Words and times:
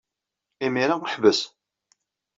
Imir-a, 0.65 0.95
ḥbes! 1.13 1.39